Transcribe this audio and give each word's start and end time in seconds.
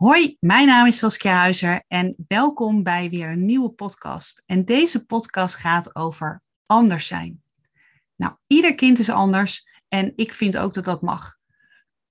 Hoi, 0.00 0.36
mijn 0.40 0.66
naam 0.66 0.86
is 0.86 0.98
Saskia 0.98 1.34
Huizer 1.34 1.84
en 1.88 2.14
welkom 2.28 2.82
bij 2.82 3.10
weer 3.10 3.28
een 3.28 3.44
nieuwe 3.44 3.70
podcast. 3.70 4.42
En 4.46 4.64
deze 4.64 5.04
podcast 5.04 5.56
gaat 5.56 5.94
over 5.94 6.42
anders 6.66 7.06
zijn. 7.06 7.42
Nou, 8.16 8.34
ieder 8.46 8.74
kind 8.74 8.98
is 8.98 9.10
anders 9.10 9.66
en 9.88 10.12
ik 10.16 10.32
vind 10.32 10.56
ook 10.56 10.74
dat 10.74 10.84
dat 10.84 11.02
mag. 11.02 11.36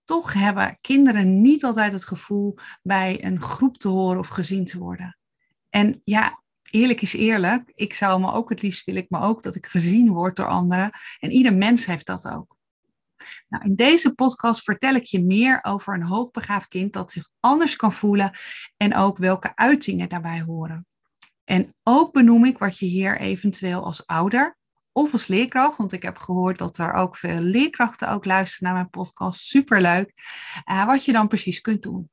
Toch 0.03 0.33
hebben 0.33 0.77
kinderen 0.81 1.41
niet 1.41 1.63
altijd 1.63 1.91
het 1.91 2.05
gevoel 2.05 2.55
bij 2.81 3.23
een 3.25 3.41
groep 3.41 3.77
te 3.77 3.87
horen 3.87 4.19
of 4.19 4.27
gezien 4.27 4.65
te 4.65 4.77
worden. 4.77 5.17
En 5.69 6.01
ja, 6.03 6.43
eerlijk 6.71 7.01
is 7.01 7.13
eerlijk, 7.13 7.71
ik 7.75 7.93
zou 7.93 8.21
me 8.21 8.31
ook 8.31 8.49
het 8.49 8.61
liefst 8.61 8.85
wil 8.85 8.95
ik 8.95 9.09
me 9.09 9.19
ook 9.19 9.43
dat 9.43 9.55
ik 9.55 9.65
gezien 9.65 10.09
word 10.09 10.35
door 10.35 10.49
anderen. 10.49 10.89
En 11.19 11.31
ieder 11.31 11.53
mens 11.53 11.85
heeft 11.85 12.05
dat 12.05 12.27
ook. 12.27 12.58
Nou, 13.47 13.63
in 13.63 13.75
deze 13.75 14.13
podcast 14.13 14.63
vertel 14.63 14.93
ik 14.93 15.05
je 15.05 15.23
meer 15.23 15.59
over 15.61 15.93
een 15.93 16.03
hoogbegaafd 16.03 16.67
kind 16.67 16.93
dat 16.93 17.11
zich 17.11 17.29
anders 17.39 17.75
kan 17.75 17.93
voelen 17.93 18.31
en 18.77 18.95
ook 18.95 19.17
welke 19.17 19.51
uitingen 19.55 20.09
daarbij 20.09 20.41
horen. 20.41 20.87
En 21.43 21.75
ook 21.83 22.13
benoem 22.13 22.45
ik 22.45 22.57
wat 22.57 22.77
je 22.77 22.85
hier 22.85 23.19
eventueel 23.19 23.83
als 23.83 24.05
ouder 24.05 24.57
of 24.91 25.11
als 25.11 25.27
leerkracht, 25.27 25.77
want 25.77 25.93
ik 25.93 26.03
heb 26.03 26.17
gehoord 26.17 26.57
dat 26.57 26.77
er 26.77 26.93
ook 26.93 27.15
veel 27.15 27.39
leerkrachten 27.39 28.09
ook 28.09 28.25
luisteren 28.25 28.67
naar 28.67 28.77
mijn 28.77 28.89
podcast. 28.89 29.39
Superleuk. 29.39 30.13
Uh, 30.65 30.85
wat 30.85 31.05
je 31.05 31.11
dan 31.11 31.27
precies 31.27 31.61
kunt 31.61 31.83
doen. 31.83 32.09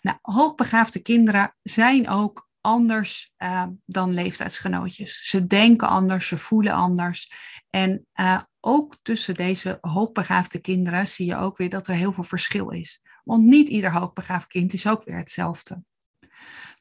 Nou, 0.00 0.18
hoogbegaafde 0.20 1.02
kinderen 1.02 1.56
zijn 1.62 2.08
ook 2.08 2.48
anders 2.60 3.32
uh, 3.38 3.66
dan 3.86 4.14
leeftijdsgenootjes. 4.14 5.28
Ze 5.28 5.46
denken 5.46 5.88
anders, 5.88 6.26
ze 6.26 6.36
voelen 6.36 6.72
anders. 6.72 7.32
En 7.70 8.06
uh, 8.14 8.40
ook 8.60 8.96
tussen 9.02 9.34
deze 9.34 9.78
hoogbegaafde 9.80 10.58
kinderen 10.58 11.06
zie 11.06 11.26
je 11.26 11.36
ook 11.36 11.56
weer 11.56 11.70
dat 11.70 11.86
er 11.86 11.94
heel 11.94 12.12
veel 12.12 12.24
verschil 12.24 12.70
is. 12.70 13.00
Want 13.24 13.44
niet 13.44 13.68
ieder 13.68 13.92
hoogbegaafd 13.92 14.46
kind 14.46 14.72
is 14.72 14.86
ook 14.86 15.04
weer 15.04 15.16
hetzelfde. 15.16 15.82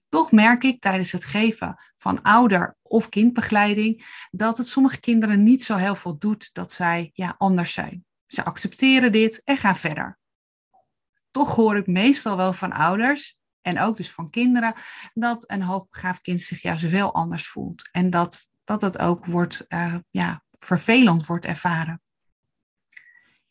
Toch 0.09 0.31
merk 0.31 0.63
ik 0.63 0.81
tijdens 0.81 1.11
het 1.11 1.25
geven 1.25 1.83
van 1.95 2.22
ouder- 2.22 2.77
of 2.81 3.09
kindbegeleiding 3.09 4.05
dat 4.31 4.57
het 4.57 4.67
sommige 4.67 5.00
kinderen 5.00 5.44
niet 5.44 5.63
zo 5.63 5.75
heel 5.75 5.95
veel 5.95 6.17
doet 6.17 6.53
dat 6.53 6.72
zij 6.72 7.09
ja, 7.13 7.35
anders 7.38 7.73
zijn. 7.73 8.05
Ze 8.25 8.45
accepteren 8.45 9.11
dit 9.11 9.41
en 9.44 9.57
gaan 9.57 9.75
verder. 9.75 10.19
Toch 11.31 11.55
hoor 11.55 11.77
ik 11.77 11.88
meestal 11.88 12.38
wel 12.38 12.53
van 12.53 12.72
ouders 12.72 13.38
en 13.61 13.80
ook 13.80 13.95
dus 13.95 14.11
van 14.11 14.30
kinderen 14.30 14.73
dat 15.13 15.52
een 15.52 15.61
hoogbegaafd 15.61 16.22
kind 16.22 16.41
zich 16.41 16.61
juist 16.61 16.89
wel 16.89 17.13
anders 17.13 17.47
voelt. 17.47 17.89
En 17.91 18.09
dat 18.09 18.47
dat 18.69 18.81
het 18.81 19.00
ook 19.00 19.25
wordt, 19.25 19.66
uh, 19.67 19.95
ja, 20.09 20.44
vervelend 20.59 21.25
wordt 21.25 21.45
ervaren. 21.45 22.02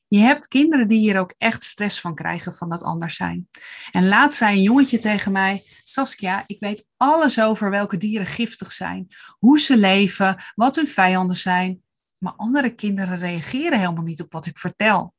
Je 0.09 0.19
hebt 0.19 0.48
kinderen 0.48 0.89
die 0.89 0.98
hier 0.98 1.19
ook 1.19 1.34
echt 1.39 1.62
stress 1.62 2.00
van 2.00 2.15
krijgen 2.15 2.55
van 2.55 2.69
dat 2.69 2.83
anders 2.83 3.17
zijn. 3.17 3.48
En 3.91 4.09
laatst 4.09 4.39
zei 4.39 4.56
een 4.56 4.62
jongetje 4.62 4.98
tegen 4.98 5.33
mij: 5.33 5.67
Saskia, 5.83 6.45
ik 6.47 6.61
weet 6.61 6.91
alles 6.97 7.41
over 7.41 7.70
welke 7.70 7.97
dieren 7.97 8.27
giftig 8.27 8.73
zijn, 8.73 9.06
hoe 9.39 9.61
ze 9.61 9.77
leven, 9.77 10.42
wat 10.55 10.77
hun 10.77 10.87
vijanden 10.87 11.37
zijn. 11.37 11.83
Maar 12.19 12.33
andere 12.33 12.75
kinderen 12.75 13.19
reageren 13.19 13.78
helemaal 13.78 14.05
niet 14.05 14.22
op 14.22 14.33
wat 14.33 14.47
ik 14.47 14.59
vertel. 14.59 15.15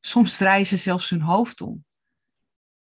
Soms 0.00 0.36
draaien 0.36 0.66
ze 0.66 0.76
zelfs 0.76 1.10
hun 1.10 1.22
hoofd 1.22 1.60
om. 1.60 1.84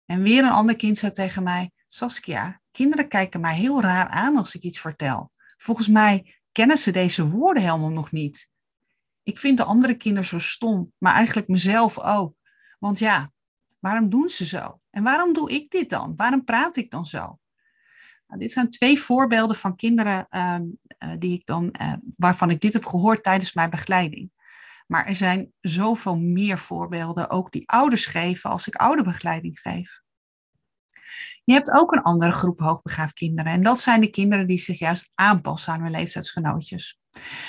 En 0.04 0.22
weer 0.22 0.44
een 0.44 0.50
ander 0.50 0.76
kind 0.76 0.98
zei 0.98 1.12
tegen 1.12 1.42
mij: 1.42 1.70
Saskia, 1.86 2.60
kinderen 2.70 3.08
kijken 3.08 3.40
mij 3.40 3.56
heel 3.56 3.80
raar 3.80 4.08
aan 4.08 4.36
als 4.36 4.54
ik 4.54 4.62
iets 4.62 4.80
vertel. 4.80 5.30
Volgens 5.56 5.88
mij 5.88 6.37
kennen 6.58 6.78
ze 6.78 6.90
deze 6.90 7.28
woorden 7.28 7.62
helemaal 7.62 7.90
nog 7.90 8.12
niet. 8.12 8.52
Ik 9.22 9.38
vind 9.38 9.56
de 9.56 9.64
andere 9.64 9.94
kinderen 9.94 10.28
zo 10.28 10.38
stom, 10.38 10.92
maar 10.98 11.14
eigenlijk 11.14 11.48
mezelf 11.48 12.00
ook. 12.00 12.34
Want 12.78 12.98
ja, 12.98 13.32
waarom 13.78 14.08
doen 14.08 14.28
ze 14.28 14.46
zo? 14.46 14.80
En 14.90 15.02
waarom 15.02 15.32
doe 15.32 15.50
ik 15.50 15.70
dit 15.70 15.90
dan? 15.90 16.16
Waarom 16.16 16.44
praat 16.44 16.76
ik 16.76 16.90
dan 16.90 17.06
zo? 17.06 17.38
Nou, 18.26 18.40
dit 18.40 18.52
zijn 18.52 18.68
twee 18.68 18.98
voorbeelden 18.98 19.56
van 19.56 19.76
kinderen 19.76 20.26
uh, 20.30 20.56
die 21.18 21.32
ik 21.32 21.46
dan, 21.46 21.74
uh, 21.80 21.92
waarvan 22.16 22.50
ik 22.50 22.60
dit 22.60 22.72
heb 22.72 22.84
gehoord 22.84 23.22
tijdens 23.22 23.52
mijn 23.52 23.70
begeleiding. 23.70 24.30
Maar 24.86 25.06
er 25.06 25.14
zijn 25.14 25.52
zoveel 25.60 26.16
meer 26.16 26.58
voorbeelden, 26.58 27.30
ook 27.30 27.50
die 27.50 27.68
ouders 27.68 28.06
geven 28.06 28.50
als 28.50 28.66
ik 28.66 28.74
ouderbegeleiding 28.74 29.60
geef. 29.60 30.00
Je 31.44 31.52
hebt 31.52 31.70
ook 31.70 31.92
een 31.92 32.02
andere 32.02 32.32
groep 32.32 32.60
hoogbegaafd 32.60 33.12
kinderen. 33.12 33.52
En 33.52 33.62
dat 33.62 33.80
zijn 33.80 34.00
de 34.00 34.10
kinderen 34.10 34.46
die 34.46 34.58
zich 34.58 34.78
juist 34.78 35.10
aanpassen 35.14 35.72
aan 35.72 35.82
hun 35.82 35.90
leeftijdsgenootjes. 35.90 36.98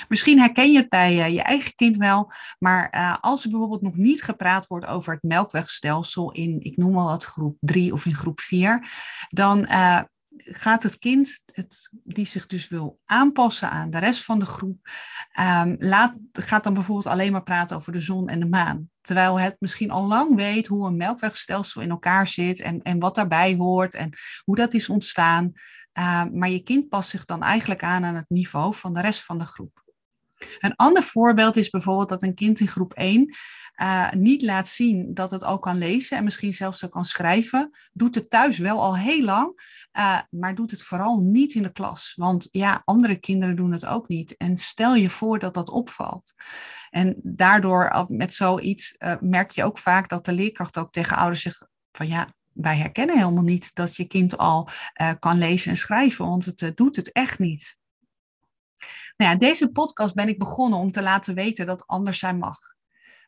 Misschien 0.08 0.38
herken 0.38 0.72
je 0.72 0.78
het 0.78 0.88
bij 0.88 1.16
uh, 1.16 1.34
je 1.34 1.42
eigen 1.42 1.74
kind 1.74 1.96
wel, 1.96 2.32
maar 2.58 2.94
uh, 2.94 3.16
als 3.20 3.44
er 3.44 3.50
bijvoorbeeld 3.50 3.82
nog 3.82 3.96
niet 3.96 4.22
gepraat 4.22 4.66
wordt 4.66 4.86
over 4.86 5.12
het 5.12 5.22
melkwegstelsel 5.22 6.32
in, 6.32 6.60
ik 6.60 6.76
noem 6.76 6.92
maar 6.92 7.04
wat, 7.04 7.24
groep 7.24 7.56
3 7.60 7.92
of 7.92 8.04
in 8.04 8.14
groep 8.14 8.40
4, 8.40 8.88
dan 9.28 9.58
uh, 9.58 10.00
gaat 10.36 10.82
het 10.82 10.98
kind, 10.98 11.42
het, 11.52 11.90
die 12.04 12.24
zich 12.24 12.46
dus 12.46 12.68
wil 12.68 12.98
aanpassen 13.04 13.70
aan 13.70 13.90
de 13.90 13.98
rest 13.98 14.24
van 14.24 14.38
de 14.38 14.46
groep, 14.46 14.78
um, 15.40 15.76
laat, 15.78 16.18
gaat 16.32 16.64
dan 16.64 16.74
bijvoorbeeld 16.74 17.06
alleen 17.06 17.32
maar 17.32 17.42
praten 17.42 17.76
over 17.76 17.92
de 17.92 18.00
zon 18.00 18.28
en 18.28 18.40
de 18.40 18.48
maan. 18.48 18.90
Terwijl 19.00 19.40
het 19.40 19.56
misschien 19.58 19.90
al 19.90 20.06
lang 20.06 20.36
weet 20.36 20.66
hoe 20.66 20.86
een 20.86 20.96
melkwegstelsel 20.96 21.82
in 21.82 21.90
elkaar 21.90 22.26
zit 22.26 22.60
en, 22.60 22.82
en 22.82 22.98
wat 22.98 23.14
daarbij 23.14 23.54
hoort 23.56 23.94
en 23.94 24.10
hoe 24.44 24.56
dat 24.56 24.74
is 24.74 24.88
ontstaan. 24.88 25.52
Uh, 25.98 26.24
maar 26.32 26.48
je 26.48 26.62
kind 26.62 26.88
past 26.88 27.10
zich 27.10 27.24
dan 27.24 27.42
eigenlijk 27.42 27.82
aan 27.82 28.04
aan 28.04 28.14
het 28.14 28.28
niveau 28.28 28.74
van 28.74 28.94
de 28.94 29.00
rest 29.00 29.24
van 29.24 29.38
de 29.38 29.44
groep. 29.44 29.89
Een 30.58 30.76
ander 30.76 31.02
voorbeeld 31.02 31.56
is 31.56 31.70
bijvoorbeeld 31.70 32.08
dat 32.08 32.22
een 32.22 32.34
kind 32.34 32.60
in 32.60 32.68
groep 32.68 32.92
1 32.92 33.34
uh, 33.80 34.12
niet 34.12 34.42
laat 34.42 34.68
zien 34.68 35.14
dat 35.14 35.30
het 35.30 35.44
al 35.44 35.58
kan 35.58 35.78
lezen 35.78 36.16
en 36.16 36.24
misschien 36.24 36.52
zelfs 36.52 36.84
ook 36.84 36.90
kan 36.90 37.04
schrijven. 37.04 37.70
Doet 37.92 38.14
het 38.14 38.30
thuis 38.30 38.58
wel 38.58 38.80
al 38.80 38.96
heel 38.96 39.24
lang, 39.24 39.60
uh, 39.98 40.20
maar 40.30 40.54
doet 40.54 40.70
het 40.70 40.82
vooral 40.82 41.18
niet 41.18 41.54
in 41.54 41.62
de 41.62 41.72
klas. 41.72 42.12
Want 42.16 42.48
ja, 42.50 42.82
andere 42.84 43.16
kinderen 43.16 43.56
doen 43.56 43.72
het 43.72 43.86
ook 43.86 44.08
niet. 44.08 44.36
En 44.36 44.56
stel 44.56 44.94
je 44.94 45.10
voor 45.10 45.38
dat 45.38 45.54
dat 45.54 45.70
opvalt. 45.70 46.34
En 46.90 47.16
daardoor 47.22 48.04
met 48.06 48.34
zoiets 48.34 48.94
uh, 48.98 49.14
merk 49.20 49.50
je 49.50 49.64
ook 49.64 49.78
vaak 49.78 50.08
dat 50.08 50.24
de 50.24 50.32
leerkracht 50.32 50.78
ook 50.78 50.92
tegen 50.92 51.16
ouders 51.16 51.42
zegt 51.42 51.66
van 51.92 52.08
ja, 52.08 52.34
wij 52.52 52.76
herkennen 52.76 53.18
helemaal 53.18 53.42
niet 53.42 53.74
dat 53.74 53.96
je 53.96 54.04
kind 54.04 54.36
al 54.38 54.68
kan 55.18 55.38
lezen 55.38 55.70
en 55.70 55.76
schrijven, 55.76 56.26
want 56.26 56.44
het 56.44 56.72
doet 56.74 56.96
het 56.96 57.12
echt 57.12 57.38
niet. 57.38 57.78
Nou 59.16 59.38
deze 59.38 59.68
podcast 59.68 60.14
ben 60.14 60.28
ik 60.28 60.38
begonnen 60.38 60.78
om 60.78 60.90
te 60.90 61.02
laten 61.02 61.34
weten 61.34 61.66
dat 61.66 61.86
anders 61.86 62.18
zijn 62.18 62.38
mag. 62.38 62.58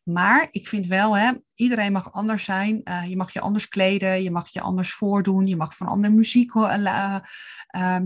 Maar 0.02 0.46
ik 0.50 0.68
vind 0.68 0.86
wel, 0.86 1.16
hè, 1.16 1.32
iedereen 1.54 1.92
mag 1.92 2.12
anders 2.12 2.44
zijn. 2.44 2.80
Uh, 2.84 3.08
je 3.08 3.16
mag 3.16 3.32
je 3.32 3.40
anders 3.40 3.68
kleden, 3.68 4.22
je 4.22 4.30
mag 4.30 4.48
je 4.48 4.60
anders 4.60 4.92
voordoen, 4.92 5.46
je 5.46 5.56
mag 5.56 5.76
van 5.76 5.86
ander 5.86 6.12
muziekgenre 6.12 7.22
uh, 7.76 8.00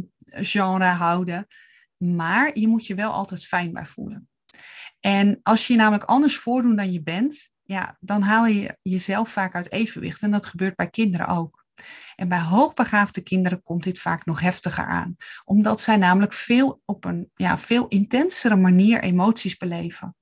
uh, 0.55 0.99
houden. 0.99 1.47
Maar 1.97 2.59
je 2.59 2.69
moet 2.69 2.87
je 2.87 2.95
wel 2.95 3.13
altijd 3.13 3.47
fijn 3.47 3.73
bij 3.73 3.87
voelen. 3.87 4.29
En 5.01 5.41
als 5.43 5.67
je 5.67 5.73
je 5.73 5.79
namelijk 5.79 6.05
anders 6.05 6.37
voordoet 6.37 6.77
dan 6.77 6.93
je 6.93 7.03
bent, 7.03 7.51
ja, 7.63 7.97
dan 8.01 8.23
haal 8.23 8.47
je 8.47 8.79
jezelf 8.83 9.29
vaak 9.29 9.55
uit 9.55 9.73
evenwicht. 9.73 10.23
En 10.23 10.31
dat 10.31 10.47
gebeurt 10.47 10.77
bij 10.77 10.91
kinderen 10.91 11.27
ook. 11.27 11.66
En 12.17 12.29
bij 12.29 12.41
hoogbegaafde 12.41 13.21
kinderen 13.21 13.63
komt 13.63 13.83
dit 13.83 13.99
vaak 13.99 14.25
nog 14.25 14.41
heftiger 14.41 14.87
aan, 14.87 15.17
omdat 15.45 15.81
zij 15.81 15.97
namelijk 15.97 16.33
veel 16.33 16.81
op 16.85 17.05
een 17.05 17.31
ja, 17.35 17.59
veel 17.59 17.89
intensere 17.89 18.57
manier 18.57 19.03
emoties 19.03 19.57
beleven. 19.57 20.17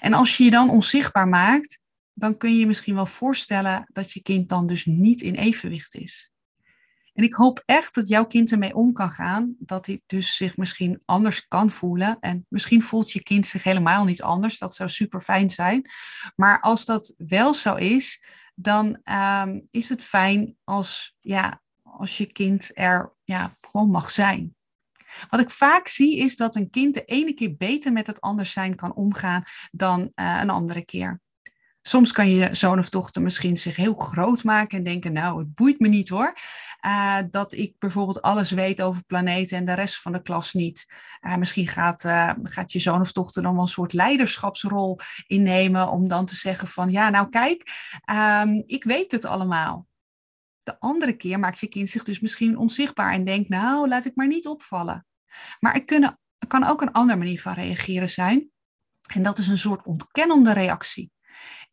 En 0.00 0.12
als 0.12 0.36
je 0.36 0.44
je 0.44 0.50
dan 0.50 0.70
onzichtbaar 0.70 1.28
maakt, 1.28 1.78
dan 2.12 2.36
kun 2.36 2.52
je 2.52 2.58
je 2.58 2.66
misschien 2.66 2.94
wel 2.94 3.06
voorstellen 3.06 3.84
dat 3.92 4.12
je 4.12 4.22
kind 4.22 4.48
dan 4.48 4.66
dus 4.66 4.84
niet 4.84 5.20
in 5.20 5.34
evenwicht 5.34 5.94
is. 5.94 6.32
En 7.14 7.24
ik 7.24 7.34
hoop 7.34 7.62
echt 7.64 7.94
dat 7.94 8.08
jouw 8.08 8.26
kind 8.26 8.52
ermee 8.52 8.74
om 8.74 8.92
kan 8.92 9.10
gaan, 9.10 9.54
dat 9.58 9.86
hij 9.86 10.02
dus 10.06 10.36
zich 10.36 10.56
misschien 10.56 11.02
anders 11.04 11.48
kan 11.48 11.70
voelen. 11.70 12.16
En 12.20 12.46
misschien 12.48 12.82
voelt 12.82 13.12
je 13.12 13.22
kind 13.22 13.46
zich 13.46 13.62
helemaal 13.62 14.04
niet 14.04 14.22
anders, 14.22 14.58
dat 14.58 14.74
zou 14.74 14.88
super 14.88 15.20
fijn 15.20 15.50
zijn. 15.50 15.90
Maar 16.36 16.60
als 16.60 16.84
dat 16.84 17.14
wel 17.16 17.54
zo 17.54 17.74
is, 17.74 18.24
dan 18.54 19.00
um, 19.04 19.66
is 19.70 19.88
het 19.88 20.02
fijn 20.02 20.56
als, 20.64 21.16
ja, 21.20 21.62
als 21.82 22.18
je 22.18 22.26
kind 22.26 22.70
er 22.74 23.14
ja, 23.24 23.56
gewoon 23.60 23.90
mag 23.90 24.10
zijn. 24.10 24.54
Wat 25.30 25.40
ik 25.40 25.50
vaak 25.50 25.88
zie 25.88 26.16
is 26.16 26.36
dat 26.36 26.56
een 26.56 26.70
kind 26.70 26.94
de 26.94 27.04
ene 27.04 27.32
keer 27.32 27.56
beter 27.56 27.92
met 27.92 28.06
het 28.06 28.20
anders 28.20 28.52
zijn 28.52 28.74
kan 28.76 28.94
omgaan 28.94 29.42
dan 29.70 30.00
uh, 30.00 30.38
een 30.42 30.50
andere 30.50 30.84
keer. 30.84 31.20
Soms 31.86 32.12
kan 32.12 32.30
je 32.30 32.54
zoon 32.54 32.78
of 32.78 32.88
dochter 32.88 33.22
misschien 33.22 33.56
zich 33.56 33.76
heel 33.76 33.94
groot 33.94 34.44
maken 34.44 34.78
en 34.78 34.84
denken, 34.84 35.12
nou, 35.12 35.38
het 35.38 35.54
boeit 35.54 35.80
me 35.80 35.88
niet 35.88 36.08
hoor, 36.08 36.36
uh, 36.86 37.18
dat 37.30 37.52
ik 37.52 37.78
bijvoorbeeld 37.78 38.22
alles 38.22 38.50
weet 38.50 38.82
over 38.82 39.04
planeten 39.04 39.56
en 39.56 39.64
de 39.64 39.72
rest 39.72 40.00
van 40.00 40.12
de 40.12 40.22
klas 40.22 40.52
niet. 40.52 40.92
Uh, 41.20 41.36
misschien 41.36 41.66
gaat, 41.66 42.04
uh, 42.04 42.30
gaat 42.42 42.72
je 42.72 42.78
zoon 42.78 43.00
of 43.00 43.12
dochter 43.12 43.42
dan 43.42 43.52
wel 43.52 43.62
een 43.62 43.68
soort 43.68 43.92
leiderschapsrol 43.92 44.98
innemen 45.26 45.88
om 45.88 46.08
dan 46.08 46.26
te 46.26 46.34
zeggen 46.34 46.68
van, 46.68 46.90
ja, 46.90 47.10
nou 47.10 47.28
kijk, 47.28 47.70
um, 48.42 48.62
ik 48.66 48.84
weet 48.84 49.12
het 49.12 49.24
allemaal. 49.24 49.86
De 50.62 50.80
andere 50.80 51.16
keer 51.16 51.38
maakt 51.38 51.60
je 51.60 51.68
kind 51.68 51.90
zich 51.90 52.04
dus 52.04 52.20
misschien 52.20 52.58
onzichtbaar 52.58 53.12
en 53.12 53.24
denkt, 53.24 53.48
nou, 53.48 53.88
laat 53.88 54.04
ik 54.04 54.14
maar 54.14 54.28
niet 54.28 54.46
opvallen. 54.46 55.06
Maar 55.60 55.74
er, 55.74 55.84
kunnen, 55.84 56.18
er 56.38 56.48
kan 56.48 56.64
ook 56.64 56.80
een 56.80 56.92
andere 56.92 57.18
manier 57.18 57.40
van 57.40 57.52
reageren 57.54 58.10
zijn. 58.10 58.50
En 59.14 59.22
dat 59.22 59.38
is 59.38 59.48
een 59.48 59.58
soort 59.58 59.86
ontkennende 59.86 60.52
reactie. 60.52 61.12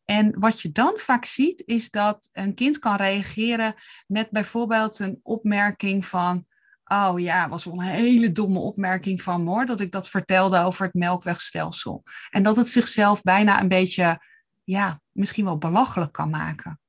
En 0.06 0.39
wat 0.39 0.62
je 0.62 0.71
dan 0.71 0.94
vaak 0.95 1.25
ziet, 1.25 1.63
is 1.65 1.89
dat 1.89 2.30
een 2.31 2.53
kind 2.53 2.80
kan 2.80 2.95
reageren 2.95 3.74
met 4.07 4.30
bijvoorbeeld 4.30 5.00
een 5.00 5.19
opmerking 5.24 6.06
van. 6.06 6.45
Oh 6.86 7.19
ja, 7.19 7.50
was 7.50 7.65
wel 7.65 7.74
een 7.74 7.80
hele 7.81 8.31
domme 8.31 8.59
opmerking 8.59 9.21
van 9.21 9.65
dat 9.65 9.80
ik 9.80 9.92
dat 9.92 10.09
vertelde 10.09 10.63
over 10.63 10.86
het 10.86 10.94
melkwegstelsel. 10.94 12.03
En 12.30 12.44
dat 12.44 12.56
het 12.56 12.68
zichzelf 12.68 13.21
bijna 13.21 13.62
een 13.62 13.68
beetje, 13.68 14.25
ja, 14.63 15.01
misschien 15.12 15.45
wel 15.45 15.57
belachelijk 15.57 16.12
kan 16.12 16.30
maken. 16.30 16.80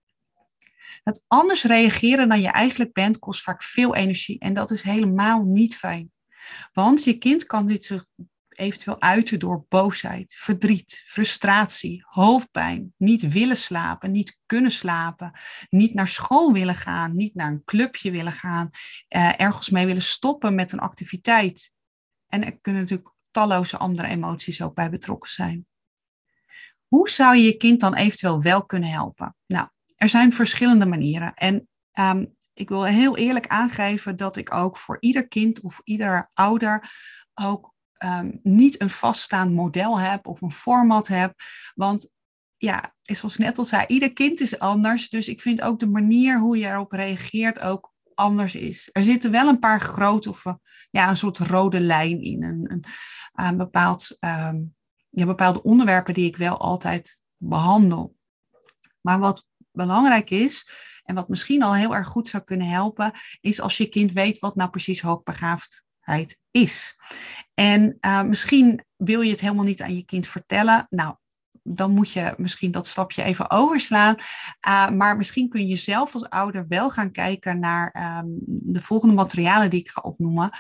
Het 1.03 1.25
anders 1.29 1.65
reageren 1.65 2.29
dan 2.29 2.41
je 2.41 2.51
eigenlijk 2.51 2.93
bent 2.93 3.19
kost 3.19 3.43
vaak 3.43 3.63
veel 3.63 3.95
energie 3.95 4.39
en 4.39 4.55
dat 4.55 4.71
is 4.71 4.83
helemaal 4.83 5.43
niet 5.43 5.77
fijn. 5.77 6.13
Want 6.73 7.05
je 7.05 7.19
kind 7.19 7.47
kan 7.47 7.67
dit 7.67 7.85
zich 7.85 8.07
eventueel 8.63 9.01
uiten 9.01 9.39
door 9.39 9.65
boosheid, 9.69 10.35
verdriet, 10.39 11.03
frustratie, 11.07 12.05
hoofdpijn, 12.07 12.95
niet 12.97 13.33
willen 13.33 13.57
slapen, 13.57 14.11
niet 14.11 14.41
kunnen 14.47 14.71
slapen, 14.71 15.33
niet 15.71 15.95
naar 15.95 16.09
school 16.09 16.53
willen 16.53 16.75
gaan, 16.75 17.17
niet 17.17 17.35
naar 17.35 17.49
een 17.49 17.65
clubje 17.65 18.11
willen 18.11 18.33
gaan, 18.33 18.69
eh, 19.09 19.41
ergens 19.41 19.71
mee 19.71 19.87
willen 19.87 20.03
stoppen 20.03 20.55
met 20.55 20.73
een 20.73 20.79
activiteit. 20.79 21.73
En 22.27 22.45
er 22.45 22.59
kunnen 22.61 22.81
natuurlijk 22.81 23.15
talloze 23.31 23.77
andere 23.77 24.09
emoties 24.09 24.63
ook 24.63 24.75
bij 24.75 24.91
betrokken 24.91 25.31
zijn. 25.31 25.67
Hoe 26.87 27.11
zou 27.11 27.37
je 27.37 27.43
je 27.43 27.57
kind 27.57 27.81
dan 27.81 27.95
eventueel 27.95 28.43
wel 28.43 28.67
kunnen 28.67 28.91
helpen? 28.91 29.37
Nou, 29.47 29.69
er 29.97 30.09
zijn 30.09 30.33
verschillende 30.33 30.87
manieren. 30.87 31.35
En 31.35 31.69
ehm, 31.93 32.25
ik 32.55 32.69
wil 32.69 32.85
heel 32.85 33.17
eerlijk 33.17 33.47
aangeven 33.47 34.17
dat 34.17 34.37
ik 34.37 34.55
ook 34.55 34.77
voor 34.77 34.97
ieder 35.01 35.29
kind 35.29 35.61
of 35.61 35.81
ieder 35.85 36.31
ouder 36.35 36.91
ook 37.35 37.72
ehm, 38.03 38.31
niet 38.43 38.81
een 38.81 38.91
vaststaand 38.91 39.53
model 39.53 40.01
heb 40.01 40.27
of 40.27 40.43
een 40.43 40.51
format 40.51 41.09
heb. 41.09 41.35
Want 41.75 42.11
ja, 42.57 42.95
zoals 43.03 43.37
net 43.37 43.59
al 43.59 43.65
zei, 43.65 43.85
ieder 43.87 44.13
kind 44.13 44.41
is 44.41 44.59
anders. 44.59 45.09
Dus 45.09 45.29
ik 45.29 45.41
vind 45.41 45.63
ook 45.63 45.79
de 45.79 45.89
manier 45.89 46.39
hoe 46.39 46.59
je 46.59 46.67
erop 46.67 46.93
reageert 46.93 47.61
ook 47.61 47.93
anders 48.15 48.55
is. 48.55 48.89
Er 48.93 49.03
zitten 49.03 49.31
wel 49.31 49.49
een 49.49 49.59
paar 49.59 49.81
grote 49.81 50.29
of 50.29 50.45
ja, 50.91 51.09
een 51.09 51.17
soort 51.17 51.39
rode 51.39 51.81
lijn 51.81 52.23
in. 52.23 52.43
Een, 52.43 52.85
een, 53.35 53.57
bepaald, 53.57 54.17
ehm, 54.19 54.57
ja, 55.09 55.27
bepaalde 55.27 55.63
onderwerpen 55.63 56.15
die 56.15 56.27
ik 56.27 56.37
wel 56.37 56.59
altijd 56.59 57.23
behandel. 57.37 58.17
Maar 59.01 59.19
wat 59.19 59.49
belangrijk 59.73 60.31
is, 60.31 60.67
en 61.05 61.15
wat 61.15 61.29
misschien 61.29 61.63
al 61.63 61.75
heel 61.75 61.95
erg 61.95 62.09
goed 62.09 62.29
zou 62.29 62.43
kunnen 62.43 62.69
helpen, 62.69 63.13
is 63.41 63.61
als 63.61 63.77
je 63.77 63.89
kind 63.89 64.13
weet 64.13 64.39
wat 64.39 64.57
nou 64.57 64.71
precies 64.71 65.01
is. 66.51 66.97
En 67.55 67.99
uh, 68.01 68.23
misschien 68.23 68.85
wil 68.97 69.21
je 69.21 69.31
het 69.31 69.41
helemaal 69.41 69.65
niet 69.65 69.83
aan 69.83 69.97
je 69.97 70.05
kind 70.05 70.27
vertellen. 70.27 70.87
Nou, 70.91 71.15
dan 71.63 71.91
moet 71.91 72.13
je 72.13 72.35
misschien 72.37 72.71
dat 72.71 72.87
stapje 72.87 73.23
even 73.23 73.51
overslaan. 73.51 74.15
Uh, 74.69 74.91
maar 74.91 75.17
misschien 75.17 75.49
kun 75.49 75.67
je 75.67 75.77
zelf 75.77 76.15
als 76.15 76.29
ouder 76.29 76.69
wel 76.69 76.91
gaan 76.91 77.11
kijken 77.11 77.59
naar 77.59 78.19
um, 78.25 78.37
de 78.47 78.83
volgende 78.83 79.15
materialen 79.15 79.71
die 79.71 79.81
ik 79.81 79.91
ga 79.91 80.01
opnoemen. 80.01 80.51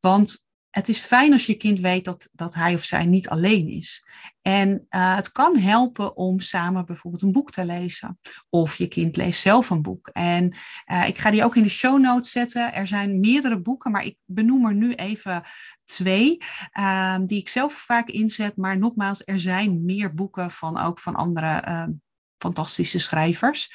Want 0.00 0.47
het 0.70 0.88
is 0.88 0.98
fijn 0.98 1.32
als 1.32 1.46
je 1.46 1.54
kind 1.54 1.80
weet 1.80 2.04
dat, 2.04 2.28
dat 2.32 2.54
hij 2.54 2.74
of 2.74 2.84
zij 2.84 3.04
niet 3.04 3.28
alleen 3.28 3.68
is. 3.68 4.02
En 4.42 4.86
uh, 4.90 5.16
het 5.16 5.32
kan 5.32 5.56
helpen 5.56 6.16
om 6.16 6.40
samen 6.40 6.86
bijvoorbeeld 6.86 7.22
een 7.22 7.32
boek 7.32 7.50
te 7.50 7.64
lezen. 7.64 8.18
Of 8.48 8.76
je 8.76 8.88
kind 8.88 9.16
leest 9.16 9.40
zelf 9.40 9.70
een 9.70 9.82
boek. 9.82 10.08
En 10.08 10.56
uh, 10.92 11.08
ik 11.08 11.18
ga 11.18 11.30
die 11.30 11.44
ook 11.44 11.56
in 11.56 11.62
de 11.62 11.68
show 11.68 12.00
notes 12.00 12.30
zetten. 12.30 12.74
Er 12.74 12.86
zijn 12.86 13.20
meerdere 13.20 13.60
boeken, 13.60 13.90
maar 13.90 14.04
ik 14.04 14.16
benoem 14.24 14.66
er 14.66 14.74
nu 14.74 14.94
even 14.94 15.42
twee. 15.84 16.38
Uh, 16.78 17.16
die 17.26 17.38
ik 17.38 17.48
zelf 17.48 17.72
vaak 17.72 18.08
inzet. 18.08 18.56
Maar 18.56 18.78
nogmaals, 18.78 19.22
er 19.24 19.40
zijn 19.40 19.84
meer 19.84 20.14
boeken 20.14 20.50
van 20.50 20.78
ook 20.78 20.98
van 20.98 21.14
andere 21.14 21.46
ehm, 21.46 21.90
fantastische 22.38 22.98
schrijvers. 22.98 23.72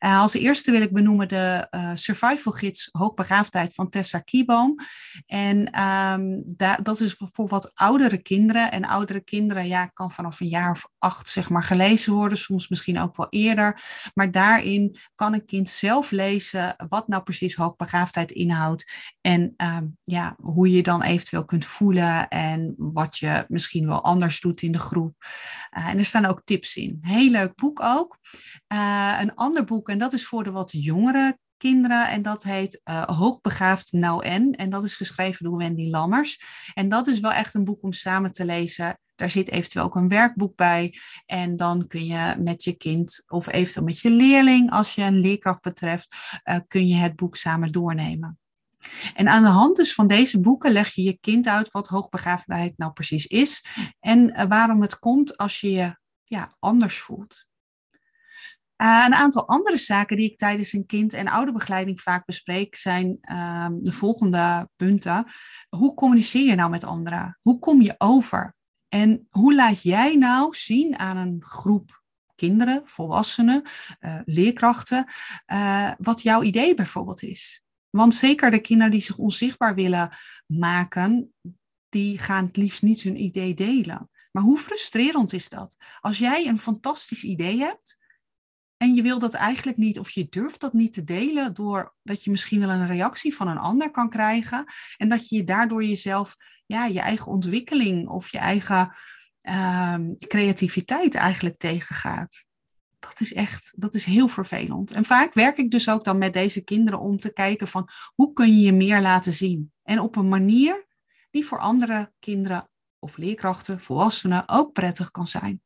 Uh, 0.00 0.20
als 0.20 0.34
eerste 0.34 0.70
wil 0.70 0.82
ik 0.82 0.92
benoemen 0.92 1.28
de 1.28 1.66
uh, 1.70 1.90
survival 1.94 2.52
gids 2.52 2.88
Hoogbegaafdheid 2.92 3.74
van 3.74 3.88
Tessa 3.88 4.18
Kieboom. 4.18 4.76
En 5.26 5.80
um, 5.82 6.42
dat 6.82 7.00
is 7.00 7.16
voor 7.32 7.48
wat 7.48 7.70
oudere 7.74 8.22
kinderen. 8.22 8.70
En 8.72 8.84
oudere 8.84 9.20
kinderen 9.20 9.66
ja, 9.66 9.86
kan 9.86 10.10
vanaf 10.10 10.40
een 10.40 10.46
jaar 10.46 10.70
of 10.70 10.88
acht 10.98 11.28
zeg 11.28 11.48
maar, 11.48 11.64
gelezen 11.64 12.12
worden, 12.12 12.38
soms 12.38 12.68
misschien 12.68 12.98
ook 12.98 13.16
wel 13.16 13.26
eerder. 13.30 13.82
Maar 14.14 14.30
daarin 14.30 14.96
kan 15.14 15.32
een 15.32 15.44
kind 15.44 15.68
zelf 15.68 16.10
lezen 16.10 16.74
wat 16.88 17.08
nou 17.08 17.22
precies 17.22 17.54
hoogbegaafdheid 17.54 18.30
inhoudt. 18.30 18.90
En 19.20 19.54
um, 19.56 19.96
ja, 20.02 20.36
hoe 20.40 20.70
je 20.70 20.82
dan 20.82 21.02
eventueel 21.02 21.44
kunt 21.44 21.64
voelen 21.64 22.28
en 22.28 22.74
wat 22.76 23.18
je 23.18 23.44
misschien 23.48 23.86
wel 23.86 24.04
anders 24.04 24.40
doet 24.40 24.62
in 24.62 24.72
de 24.72 24.78
groep. 24.78 25.14
Uh, 25.78 25.88
en 25.88 25.98
er 25.98 26.04
staan 26.04 26.24
ook 26.24 26.42
tips 26.44 26.76
in. 26.76 26.98
Heel 27.00 27.30
leuk 27.30 27.54
boek 27.54 27.80
ook. 27.80 28.01
Uh, 28.72 29.18
een 29.20 29.34
ander 29.34 29.64
boek, 29.64 29.88
en 29.88 29.98
dat 29.98 30.12
is 30.12 30.26
voor 30.26 30.44
de 30.44 30.50
wat 30.50 30.72
jongere 30.72 31.38
kinderen. 31.62 32.08
En 32.08 32.22
dat 32.22 32.42
heet 32.42 32.80
uh, 32.84 33.04
Hoogbegaafd 33.04 33.92
Nou 33.92 34.24
En. 34.24 34.52
En 34.52 34.70
dat 34.70 34.84
is 34.84 34.96
geschreven 34.96 35.44
door 35.44 35.56
Wendy 35.56 35.90
Lammers. 35.90 36.40
En 36.74 36.88
dat 36.88 37.06
is 37.06 37.20
wel 37.20 37.32
echt 37.32 37.54
een 37.54 37.64
boek 37.64 37.82
om 37.82 37.92
samen 37.92 38.32
te 38.32 38.44
lezen. 38.44 38.98
Daar 39.14 39.30
zit 39.30 39.50
eventueel 39.50 39.84
ook 39.84 39.94
een 39.94 40.08
werkboek 40.08 40.56
bij. 40.56 40.94
En 41.26 41.56
dan 41.56 41.86
kun 41.86 42.04
je 42.04 42.34
met 42.38 42.64
je 42.64 42.72
kind 42.72 43.22
of 43.26 43.52
eventueel 43.52 43.84
met 43.84 43.98
je 43.98 44.10
leerling, 44.10 44.70
als 44.70 44.94
je 44.94 45.02
een 45.02 45.20
leerkracht 45.20 45.62
betreft, 45.62 46.16
uh, 46.44 46.56
kun 46.68 46.86
je 46.86 46.94
het 46.94 47.16
boek 47.16 47.36
samen 47.36 47.72
doornemen. 47.72 48.38
En 49.14 49.28
aan 49.28 49.42
de 49.42 49.48
hand 49.48 49.76
dus 49.76 49.94
van 49.94 50.06
deze 50.06 50.40
boeken 50.40 50.72
leg 50.72 50.94
je 50.94 51.02
je 51.02 51.18
kind 51.20 51.46
uit 51.46 51.70
wat 51.70 51.88
hoogbegaafdheid 51.88 52.78
nou 52.78 52.92
precies 52.92 53.26
is 53.26 53.64
en 54.00 54.48
waarom 54.48 54.80
het 54.80 54.98
komt 54.98 55.36
als 55.36 55.60
je 55.60 55.70
je 55.70 55.96
ja, 56.24 56.56
anders 56.58 56.98
voelt. 56.98 57.46
Uh, 58.82 59.04
een 59.06 59.14
aantal 59.14 59.48
andere 59.48 59.76
zaken 59.76 60.16
die 60.16 60.30
ik 60.30 60.38
tijdens 60.38 60.72
een 60.72 60.86
kind- 60.86 61.12
en 61.12 61.28
ouderbegeleiding 61.28 62.00
vaak 62.00 62.24
bespreek 62.24 62.76
zijn 62.76 63.18
uh, 63.20 63.68
de 63.80 63.92
volgende 63.92 64.68
punten. 64.76 65.26
Hoe 65.68 65.94
communiceer 65.94 66.46
je 66.46 66.54
nou 66.54 66.70
met 66.70 66.84
anderen? 66.84 67.38
Hoe 67.40 67.58
kom 67.58 67.82
je 67.82 67.94
over? 67.98 68.54
En 68.88 69.26
hoe 69.28 69.54
laat 69.54 69.82
jij 69.82 70.16
nou 70.16 70.54
zien 70.54 70.98
aan 70.98 71.16
een 71.16 71.36
groep 71.44 72.02
kinderen, 72.34 72.80
volwassenen, 72.84 73.62
uh, 74.00 74.18
leerkrachten, 74.24 75.04
eh, 75.44 75.92
wat 75.98 76.22
jouw 76.22 76.42
idee 76.42 76.74
bijvoorbeeld 76.74 77.22
is? 77.22 77.62
Want 77.90 78.14
zeker 78.14 78.50
de 78.50 78.60
kinderen 78.60 78.92
die 78.92 79.00
zich 79.00 79.18
onzichtbaar 79.18 79.74
willen 79.74 80.10
maken, 80.46 81.34
die 81.88 82.18
gaan 82.18 82.46
het 82.46 82.56
liefst 82.56 82.82
niet 82.82 83.02
hun 83.02 83.22
idee 83.22 83.54
delen. 83.54 84.10
Maar 84.30 84.42
hoe 84.42 84.58
frustrerend 84.58 85.32
is 85.32 85.48
dat? 85.48 85.76
Als 86.00 86.18
jij 86.18 86.46
een 86.46 86.58
fantastisch 86.58 87.24
idee 87.24 87.58
hebt, 87.58 88.00
en 88.82 88.94
je 88.94 89.02
wil 89.02 89.18
dat 89.18 89.34
eigenlijk 89.34 89.76
niet, 89.76 89.98
of 89.98 90.10
je 90.10 90.26
durft 90.28 90.60
dat 90.60 90.72
niet 90.72 90.92
te 90.92 91.04
delen, 91.04 91.54
doordat 91.54 92.24
je 92.24 92.30
misschien 92.30 92.60
wel 92.60 92.70
een 92.70 92.86
reactie 92.86 93.34
van 93.34 93.48
een 93.48 93.58
ander 93.58 93.90
kan 93.90 94.08
krijgen. 94.08 94.64
En 94.96 95.08
dat 95.08 95.28
je 95.28 95.44
daardoor 95.44 95.84
jezelf, 95.84 96.36
ja, 96.66 96.86
je 96.86 97.00
eigen 97.00 97.26
ontwikkeling 97.26 98.08
of 98.08 98.28
je 98.28 98.38
eigen 98.38 98.94
um, 99.94 100.16
creativiteit 100.16 101.14
eigenlijk 101.14 101.58
tegengaat. 101.58 102.46
Dat 102.98 103.20
is 103.20 103.32
echt, 103.32 103.72
dat 103.76 103.94
is 103.94 104.04
heel 104.04 104.28
vervelend. 104.28 104.90
En 104.90 105.04
vaak 105.04 105.34
werk 105.34 105.56
ik 105.56 105.70
dus 105.70 105.88
ook 105.88 106.04
dan 106.04 106.18
met 106.18 106.32
deze 106.32 106.64
kinderen 106.64 107.00
om 107.00 107.16
te 107.16 107.32
kijken 107.32 107.68
van 107.68 107.88
hoe 108.14 108.32
kun 108.32 108.58
je 108.58 108.60
je 108.60 108.72
meer 108.72 109.00
laten 109.00 109.32
zien. 109.32 109.72
En 109.82 109.98
op 109.98 110.16
een 110.16 110.28
manier 110.28 110.86
die 111.30 111.44
voor 111.44 111.58
andere 111.58 112.12
kinderen 112.18 112.68
of 112.98 113.16
leerkrachten, 113.16 113.80
volwassenen 113.80 114.48
ook 114.48 114.72
prettig 114.72 115.10
kan 115.10 115.26
zijn. 115.26 115.62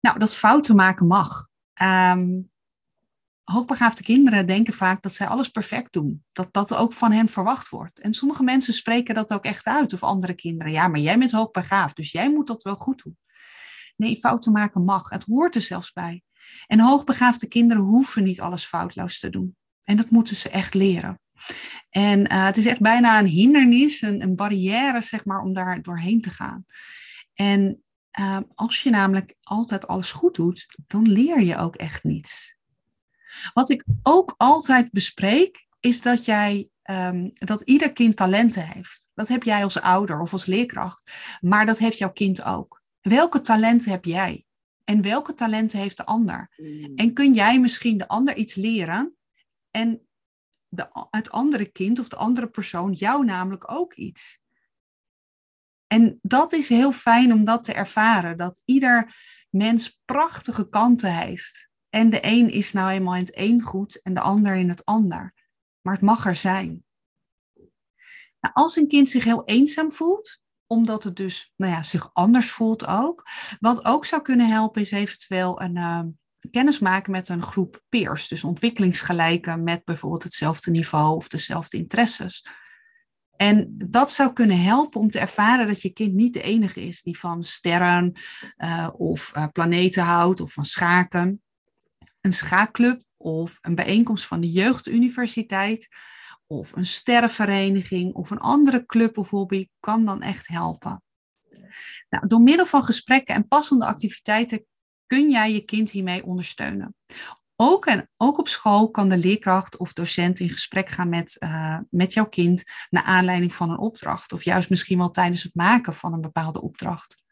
Nou, 0.00 0.18
dat 0.18 0.34
fouten 0.34 0.76
maken 0.76 1.06
mag. 1.06 1.48
Um, 1.82 2.50
hoogbegaafde 3.42 4.02
kinderen 4.02 4.46
denken 4.46 4.74
vaak 4.74 5.02
dat 5.02 5.12
zij 5.12 5.26
alles 5.26 5.48
perfect 5.48 5.92
doen. 5.92 6.24
Dat 6.32 6.52
dat 6.52 6.74
ook 6.74 6.92
van 6.92 7.12
hen 7.12 7.28
verwacht 7.28 7.68
wordt. 7.68 8.00
En 8.00 8.14
sommige 8.14 8.42
mensen 8.42 8.74
spreken 8.74 9.14
dat 9.14 9.32
ook 9.32 9.44
echt 9.44 9.66
uit, 9.66 9.92
of 9.92 10.02
andere 10.02 10.34
kinderen. 10.34 10.72
Ja, 10.72 10.88
maar 10.88 11.00
jij 11.00 11.18
bent 11.18 11.30
hoogbegaafd, 11.30 11.96
dus 11.96 12.12
jij 12.12 12.30
moet 12.30 12.46
dat 12.46 12.62
wel 12.62 12.76
goed 12.76 13.02
doen. 13.02 13.18
Nee, 13.96 14.16
fouten 14.16 14.52
maken 14.52 14.84
mag. 14.84 15.08
Het 15.08 15.24
hoort 15.24 15.54
er 15.54 15.60
zelfs 15.60 15.92
bij. 15.92 16.22
En 16.66 16.80
hoogbegaafde 16.80 17.48
kinderen 17.48 17.82
hoeven 17.82 18.24
niet 18.24 18.40
alles 18.40 18.64
foutloos 18.64 19.18
te 19.18 19.30
doen. 19.30 19.56
En 19.84 19.96
dat 19.96 20.10
moeten 20.10 20.36
ze 20.36 20.50
echt 20.50 20.74
leren. 20.74 21.20
En 21.90 22.18
uh, 22.32 22.44
het 22.44 22.56
is 22.56 22.66
echt 22.66 22.80
bijna 22.80 23.18
een 23.18 23.26
hindernis, 23.26 24.02
een, 24.02 24.22
een 24.22 24.36
barrière, 24.36 25.02
zeg 25.02 25.24
maar, 25.24 25.40
om 25.40 25.52
daar 25.52 25.82
doorheen 25.82 26.20
te 26.20 26.30
gaan. 26.30 26.64
En 27.34 27.82
uh, 28.18 28.38
als 28.54 28.82
je 28.82 28.90
namelijk 28.90 29.34
altijd 29.42 29.86
alles 29.86 30.10
goed 30.10 30.34
doet, 30.34 30.66
dan 30.86 31.08
leer 31.08 31.40
je 31.40 31.56
ook 31.56 31.76
echt 31.76 32.04
niets. 32.04 32.56
Wat 33.54 33.70
ik 33.70 33.84
ook 34.02 34.34
altijd 34.36 34.90
bespreek, 34.92 35.66
is 35.80 36.00
dat 36.00 36.24
jij 36.24 36.68
um, 36.90 37.30
dat 37.32 37.62
ieder 37.62 37.92
kind 37.92 38.16
talenten 38.16 38.66
heeft. 38.66 39.08
Dat 39.14 39.28
heb 39.28 39.42
jij 39.42 39.62
als 39.62 39.80
ouder 39.80 40.20
of 40.20 40.32
als 40.32 40.46
leerkracht, 40.46 41.12
maar 41.40 41.66
dat 41.66 41.78
heeft 41.78 41.98
jouw 41.98 42.12
kind 42.12 42.44
ook. 42.44 42.82
Welke 43.00 43.40
talenten 43.40 43.90
heb 43.90 44.04
jij? 44.04 44.44
En 44.84 45.02
welke 45.02 45.32
talenten 45.32 45.78
heeft 45.78 45.96
de 45.96 46.06
ander? 46.06 46.52
Mm. 46.56 46.92
En 46.96 47.12
kun 47.12 47.34
jij 47.34 47.60
misschien 47.60 47.98
de 47.98 48.08
ander 48.08 48.36
iets 48.36 48.54
leren 48.54 49.16
en 49.70 50.08
de, 50.68 51.06
het 51.10 51.30
andere 51.30 51.66
kind 51.66 51.98
of 51.98 52.08
de 52.08 52.16
andere 52.16 52.48
persoon 52.48 52.92
jou 52.92 53.24
namelijk 53.24 53.70
ook 53.70 53.94
iets? 53.94 54.40
En 55.88 56.18
dat 56.22 56.52
is 56.52 56.68
heel 56.68 56.92
fijn 56.92 57.32
om 57.32 57.44
dat 57.44 57.64
te 57.64 57.72
ervaren. 57.72 58.36
Dat 58.36 58.62
ieder 58.64 59.14
mens 59.50 60.00
prachtige 60.04 60.68
kanten 60.68 61.14
heeft. 61.14 61.68
En 61.90 62.10
de 62.10 62.18
een 62.22 62.50
is 62.50 62.72
nou 62.72 62.90
eenmaal 62.90 63.14
in 63.14 63.20
het 63.20 63.38
een 63.38 63.62
goed 63.62 64.02
en 64.02 64.14
de 64.14 64.20
ander 64.20 64.54
in 64.54 64.68
het 64.68 64.84
ander. 64.84 65.34
Maar 65.80 65.94
het 65.94 66.02
mag 66.02 66.26
er 66.26 66.36
zijn. 66.36 66.84
Nou, 68.40 68.54
als 68.54 68.76
een 68.76 68.88
kind 68.88 69.08
zich 69.08 69.24
heel 69.24 69.44
eenzaam 69.44 69.92
voelt, 69.92 70.38
omdat 70.66 71.04
het 71.04 71.16
dus 71.16 71.52
nou 71.56 71.72
ja, 71.72 71.82
zich 71.82 72.10
anders 72.12 72.50
voelt 72.50 72.86
ook. 72.86 73.22
Wat 73.58 73.84
ook 73.84 74.04
zou 74.04 74.22
kunnen 74.22 74.48
helpen 74.48 74.80
is 74.80 74.90
eventueel 74.90 75.60
een 75.62 75.76
uh, 75.76 76.02
kennis 76.50 76.78
maken 76.78 77.12
met 77.12 77.28
een 77.28 77.42
groep 77.42 77.80
peers. 77.88 78.28
Dus 78.28 78.44
ontwikkelingsgelijken 78.44 79.62
met 79.62 79.84
bijvoorbeeld 79.84 80.22
hetzelfde 80.22 80.70
niveau 80.70 81.16
of 81.16 81.28
dezelfde 81.28 81.76
interesses. 81.76 82.44
En 83.38 83.74
dat 83.84 84.10
zou 84.10 84.32
kunnen 84.32 84.62
helpen 84.62 85.00
om 85.00 85.10
te 85.10 85.18
ervaren 85.18 85.66
dat 85.66 85.82
je 85.82 85.92
kind 85.92 86.14
niet 86.14 86.32
de 86.32 86.42
enige 86.42 86.80
is 86.80 87.02
die 87.02 87.18
van 87.18 87.44
sterren 87.44 88.12
uh, 88.58 88.88
of 88.96 89.32
uh, 89.36 89.46
planeten 89.52 90.02
houdt 90.02 90.40
of 90.40 90.52
van 90.52 90.64
schaken. 90.64 91.42
Een 92.20 92.32
schaakclub 92.32 93.02
of 93.16 93.58
een 93.60 93.74
bijeenkomst 93.74 94.26
van 94.26 94.40
de 94.40 94.48
jeugduniversiteit 94.48 95.88
of 96.46 96.72
een 96.76 96.86
sterrenvereniging 96.86 98.14
of 98.14 98.30
een 98.30 98.40
andere 98.40 98.86
club 98.86 99.18
of 99.18 99.30
hobby 99.30 99.68
kan 99.80 100.04
dan 100.04 100.22
echt 100.22 100.48
helpen. 100.48 101.02
Nou, 102.08 102.26
door 102.26 102.40
middel 102.40 102.66
van 102.66 102.84
gesprekken 102.84 103.34
en 103.34 103.48
passende 103.48 103.84
activiteiten 103.86 104.64
kun 105.06 105.30
jij 105.30 105.52
je 105.52 105.64
kind 105.64 105.90
hiermee 105.90 106.24
ondersteunen. 106.24 106.94
Ook, 107.60 107.86
en, 107.86 108.08
ook 108.16 108.38
op 108.38 108.48
school 108.48 108.90
kan 108.90 109.08
de 109.08 109.16
leerkracht 109.16 109.76
of 109.76 109.92
docent 109.92 110.40
in 110.40 110.48
gesprek 110.48 110.88
gaan 110.88 111.08
met, 111.08 111.36
uh, 111.38 111.78
met 111.90 112.12
jouw 112.12 112.28
kind 112.28 112.62
naar 112.90 113.02
aanleiding 113.02 113.54
van 113.54 113.70
een 113.70 113.78
opdracht. 113.78 114.32
Of 114.32 114.42
juist 114.42 114.70
misschien 114.70 114.98
wel 114.98 115.10
tijdens 115.10 115.42
het 115.42 115.54
maken 115.54 115.94
van 115.94 116.12
een 116.12 116.20
bepaalde 116.20 116.60
opdracht. 116.60 117.22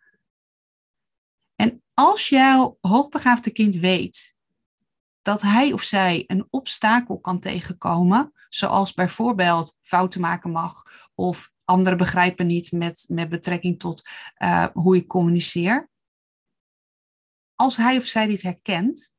En 1.54 1.82
als 1.94 2.28
jouw 2.28 2.78
hoogbegaafde 2.80 3.52
kind 3.52 3.74
weet 3.74 4.34
dat 5.22 5.42
hij 5.42 5.72
of 5.72 5.82
zij 5.82 6.24
een 6.26 6.46
obstakel 6.50 7.20
kan 7.20 7.40
tegenkomen, 7.40 8.32
zoals 8.48 8.92
bijvoorbeeld 8.92 9.76
fouten 9.82 10.20
maken 10.20 10.50
mag 10.50 10.82
of 11.14 11.50
anderen 11.64 11.98
begrijpen 11.98 12.46
niet 12.46 12.72
met, 12.72 13.04
met 13.08 13.28
betrekking 13.28 13.78
tot 13.78 14.08
uh, 14.38 14.66
hoe 14.72 14.96
ik 14.96 15.06
communiceer. 15.06 15.90
Als 17.54 17.76
hij 17.76 17.96
of 17.96 18.04
zij 18.04 18.26
dit 18.26 18.42
herkent 18.42 19.15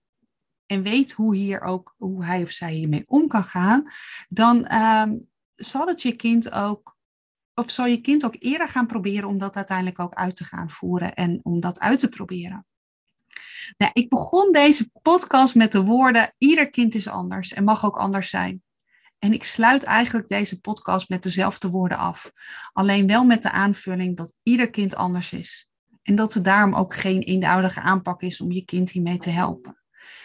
en 0.67 0.81
weet 0.81 1.12
hoe, 1.12 1.36
hier 1.36 1.62
ook, 1.62 1.95
hoe 1.97 2.25
hij 2.25 2.43
of 2.43 2.51
zij 2.51 2.74
hiermee 2.74 3.03
om 3.07 3.27
kan 3.27 3.43
gaan, 3.43 3.91
dan 4.29 4.74
um, 4.74 5.27
zal 5.55 5.88
het 5.88 6.01
je 6.01 6.15
kind 6.15 6.51
ook, 6.51 6.97
of 7.53 7.69
zal 7.69 7.86
je 7.86 8.01
kind 8.01 8.25
ook 8.25 8.36
eerder 8.39 8.67
gaan 8.67 8.88
proberen 8.88 9.29
om 9.29 9.38
dat 9.38 9.55
uiteindelijk 9.55 10.00
ook 10.00 10.13
uit 10.13 10.36
te 10.36 10.43
gaan 10.43 10.69
voeren 10.69 11.13
en 11.13 11.39
om 11.43 11.59
dat 11.59 11.79
uit 11.79 12.00
te 12.00 12.09
proberen. 12.09 12.65
Nou, 13.77 13.91
ik 13.93 14.09
begon 14.09 14.51
deze 14.51 14.91
podcast 15.01 15.55
met 15.55 15.71
de 15.71 15.83
woorden: 15.83 16.33
ieder 16.38 16.69
kind 16.69 16.95
is 16.95 17.07
anders 17.07 17.53
en 17.53 17.63
mag 17.63 17.86
ook 17.86 17.97
anders 17.97 18.29
zijn. 18.29 18.62
En 19.19 19.33
ik 19.33 19.43
sluit 19.43 19.83
eigenlijk 19.83 20.27
deze 20.27 20.59
podcast 20.59 21.09
met 21.09 21.24
dezelfde 21.24 21.69
woorden 21.69 21.97
af. 21.97 22.31
Alleen 22.74 23.07
wel 23.07 23.25
met 23.25 23.41
de 23.41 23.51
aanvulling 23.51 24.17
dat 24.17 24.36
ieder 24.43 24.69
kind 24.69 24.95
anders 24.95 25.33
is. 25.33 25.69
En 26.03 26.15
dat 26.15 26.33
er 26.33 26.43
daarom 26.43 26.75
ook 26.75 26.93
geen 26.93 27.21
eenduidige 27.21 27.81
aanpak 27.81 28.21
is 28.21 28.41
om 28.41 28.51
je 28.51 28.65
kind 28.65 28.91
hiermee 28.91 29.17
te 29.17 29.29
helpen. 29.29 29.77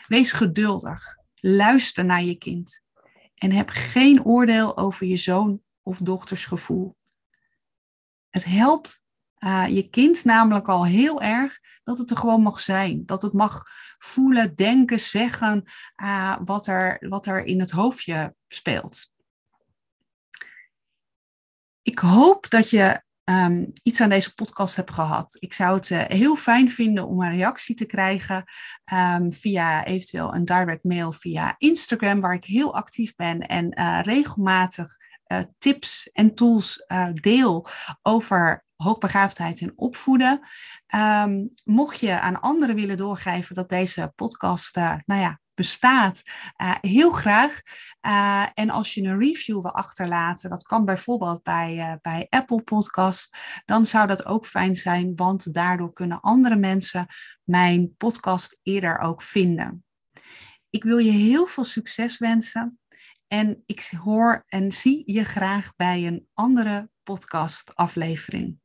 Wees 0.08 0.32
geduldig. 0.32 1.16
Luister 1.34 2.04
naar 2.04 2.22
je 2.22 2.34
kind. 2.34 2.80
En 3.34 3.52
heb 3.52 3.68
geen 3.68 4.24
oordeel 4.24 4.76
over 4.76 5.06
je 5.06 5.16
zoon 5.16 5.62
of 5.82 5.98
dochters 5.98 6.44
gevoel. 6.44 6.96
Het 8.30 8.44
helpt 8.44 9.02
uh, 9.38 9.66
je 9.68 9.88
kind 9.88 10.24
namelijk 10.24 10.68
al 10.68 10.86
heel 10.86 11.20
erg 11.20 11.58
dat 11.82 11.98
het 11.98 12.10
er 12.10 12.16
gewoon 12.16 12.42
mag 12.42 12.60
zijn. 12.60 13.06
Dat 13.06 13.22
het 13.22 13.32
mag 13.32 13.62
voelen, 13.98 14.54
denken, 14.54 15.00
zeggen 15.00 15.62
uh, 16.02 16.36
wat, 16.44 16.66
er, 16.66 17.08
wat 17.08 17.26
er 17.26 17.44
in 17.44 17.60
het 17.60 17.70
hoofdje 17.70 18.34
speelt. 18.48 19.10
Ik 21.82 21.98
hoop 21.98 22.50
dat 22.50 22.70
je 22.70 23.02
um, 23.24 23.72
iets 23.82 24.00
aan 24.00 24.08
deze 24.08 24.34
podcast 24.34 24.76
hebt 24.76 24.90
gehad. 24.90 25.36
Ik 25.38 25.54
zou 25.54 25.74
het 25.74 25.90
uh, 25.90 26.00
heel 26.06 26.36
fijn 26.36 26.70
vinden 26.70 27.06
om 27.06 27.22
een 27.22 27.30
reactie 27.30 27.74
te 27.74 27.84
krijgen 27.84 28.44
um, 28.92 29.32
via 29.32 29.84
eventueel 29.84 30.34
een 30.34 30.44
direct 30.44 30.84
mail 30.84 31.12
via 31.12 31.54
Instagram, 31.58 32.20
waar 32.20 32.34
ik 32.34 32.44
heel 32.44 32.74
actief 32.74 33.14
ben 33.14 33.40
en 33.40 33.80
uh, 33.80 34.00
regelmatig 34.02 34.96
uh, 35.32 35.38
tips 35.58 36.10
en 36.12 36.34
tools 36.34 36.86
deel 37.14 37.66
over 38.02 38.64
hoogbegaafdheid 38.76 39.60
en 39.60 39.72
opvoeden. 39.76 40.40
Um, 40.94 41.52
mocht 41.64 42.00
je 42.00 42.20
aan 42.20 42.40
anderen 42.40 42.74
willen 42.74 42.96
doorgeven 42.96 43.54
dat 43.54 43.68
deze 43.68 44.12
podcast 44.14 44.76
nou 44.76 45.20
ja, 45.20 45.40
bestaat, 45.54 46.23
uh, 46.62 46.75
heel 46.80 47.11
graag. 47.11 47.61
Uh, 48.06 48.47
en 48.54 48.71
als 48.71 48.94
je 48.94 49.02
een 49.02 49.18
review 49.18 49.62
wil 49.62 49.75
achterlaten, 49.75 50.50
dat 50.50 50.62
kan 50.62 50.85
bijvoorbeeld 50.85 51.42
bij, 51.42 51.99
bij 52.02 52.26
Apple 52.28 52.62
Podcast, 52.62 53.37
dan 53.64 53.87
zou 53.87 54.06
dat 54.06 54.26
ook 54.26 54.47
fijn 54.47 54.75
zijn, 54.75 55.12
want 55.16 55.54
daardoor 55.54 55.92
kunnen 55.92 56.21
andere 56.21 56.56
mensen 56.56 57.06
mijn 57.44 57.97
podcast 57.97 58.59
eerder 58.62 58.99
ook 58.99 59.23
vinden. 59.23 59.85
Ik 60.71 60.85
wil 60.85 60.99
je 60.99 61.11
heel 61.11 61.47
veel 61.47 61.64
succes 61.64 62.18
wensen. 62.18 62.78
En 63.26 63.62
ik 63.66 63.92
hoor 64.02 64.44
en 64.47 64.73
zie 64.73 65.02
je 65.12 65.25
graag 65.25 65.76
bij 65.76 66.06
een 66.06 66.28
andere 66.35 66.90
podcast 67.02 67.75
aflevering. 67.75 68.62